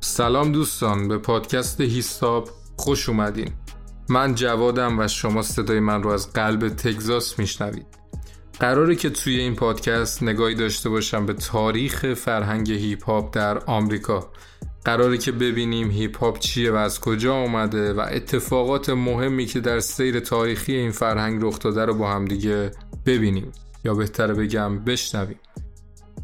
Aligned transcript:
سلام 0.00 0.52
دوستان 0.52 1.08
به 1.08 1.18
پادکست 1.18 1.80
هیستاب 1.80 2.48
خوش 2.76 3.08
اومدین. 3.08 3.52
من 4.08 4.34
جوادم 4.34 4.98
و 4.98 5.08
شما 5.08 5.42
صدای 5.42 5.80
من 5.80 6.02
رو 6.02 6.10
از 6.10 6.32
قلب 6.32 6.68
تگزاس 6.68 7.38
میشنوید. 7.38 7.86
قراره 8.60 8.96
که 8.96 9.10
توی 9.10 9.40
این 9.40 9.54
پادکست 9.54 10.22
نگاهی 10.22 10.54
داشته 10.54 10.88
باشم 10.88 11.26
به 11.26 11.32
تاریخ 11.32 12.14
فرهنگ 12.14 12.70
هیپ 12.72 13.04
هاپ 13.04 13.34
در 13.34 13.58
آمریکا. 13.58 14.30
قراره 14.84 15.18
که 15.18 15.32
ببینیم 15.32 15.90
هیپ 15.90 16.18
هاپ 16.18 16.38
چیه 16.38 16.72
و 16.72 16.74
از 16.74 17.00
کجا 17.00 17.36
اومده 17.36 17.92
و 17.92 18.06
اتفاقات 18.10 18.90
مهمی 18.90 19.46
که 19.46 19.60
در 19.60 19.80
سیر 19.80 20.20
تاریخی 20.20 20.74
این 20.74 20.90
فرهنگ 20.90 21.44
رخ 21.44 21.58
داده 21.58 21.84
رو 21.84 21.94
با 21.94 22.10
هم 22.10 22.24
دیگه 22.24 22.70
ببینیم. 23.06 23.52
یا 23.84 23.94
بهتره 23.94 24.34
بگم 24.34 24.78
بشنویم. 24.78 25.40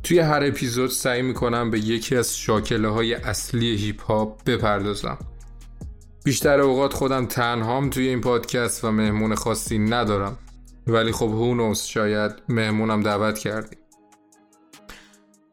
توی 0.03 0.19
هر 0.19 0.45
اپیزود 0.45 0.91
سعی 0.91 1.23
می‌کنم 1.23 1.71
به 1.71 1.79
یکی 1.79 2.17
از 2.17 2.37
شاکله 2.37 2.89
های 2.89 3.15
اصلی 3.15 3.77
هیپ 3.77 4.03
هاپ 4.03 4.45
بپردازم. 4.45 5.19
بیشتر 6.25 6.61
اوقات 6.61 6.93
خودم 6.93 7.27
تنهام 7.27 7.91
توی 7.91 8.09
این 8.09 8.21
پادکست 8.21 8.85
و 8.85 8.91
مهمون 8.91 9.35
خاصی 9.35 9.79
ندارم. 9.79 10.39
ولی 10.87 11.13
خب 11.13 11.29
هونوس 11.29 11.85
شاید 11.85 12.33
مهمونم 12.49 13.03
دعوت 13.03 13.39
کردیم. 13.39 13.79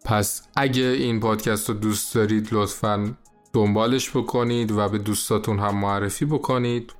پس 0.05 0.41
اگه 0.55 0.83
این 0.83 1.19
پادکست 1.19 1.69
رو 1.69 1.75
دوست 1.75 2.15
دارید 2.15 2.47
لطفا 2.51 3.13
دنبالش 3.53 4.09
بکنید 4.09 4.71
و 4.71 4.89
به 4.89 4.97
دوستاتون 4.97 5.59
هم 5.59 5.77
معرفی 5.77 6.25
بکنید. 6.25 6.93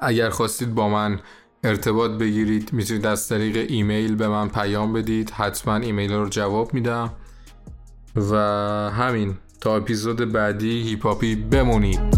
اگر 0.00 0.30
خواستید 0.30 0.74
با 0.74 0.88
من 0.88 1.20
ارتباط 1.64 2.10
بگیرید 2.10 2.72
می‌تونید 2.72 3.06
از 3.06 3.28
طریق 3.28 3.66
ایمیل 3.70 4.14
به 4.14 4.28
من 4.28 4.48
پیام 4.48 4.92
بدید. 4.92 5.30
حتما 5.30 5.76
ایمیل 5.76 6.12
رو 6.12 6.28
جواب 6.28 6.74
میدم. 6.74 7.12
و 8.16 8.36
همین 8.90 9.36
تا 9.60 9.76
اپیزود 9.76 10.32
بعدی 10.32 10.82
هیپاپی 10.82 11.36
بمونید. 11.36 12.17